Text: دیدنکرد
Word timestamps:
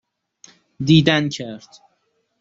دیدنکرد 0.85 1.79